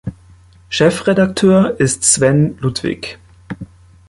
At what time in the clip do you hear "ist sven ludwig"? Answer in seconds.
1.79-3.19